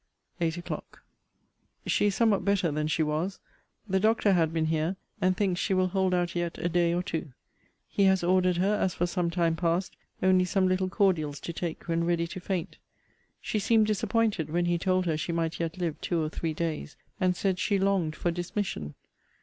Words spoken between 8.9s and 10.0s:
for some time past,